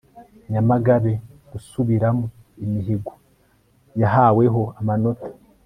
[0.51, 1.11] Nyamagabe
[1.51, 2.25] gusubiramo
[2.63, 3.11] imihigo
[4.01, 5.27] yahaweho amanota